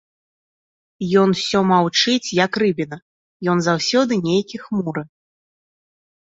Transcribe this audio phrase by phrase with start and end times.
[1.23, 2.97] Ён усё маўчыць, як рыбіна,
[3.53, 5.03] ён заўсёды нейкі хмуры.